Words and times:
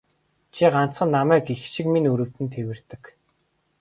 Чи 0.55 0.65
ганцхан 0.73 1.09
намайг 1.15 1.45
эх 1.53 1.61
шиг 1.73 1.87
минь 1.93 2.11
өрөвдөн 2.13 2.47
тэвэрдэг. 2.53 3.01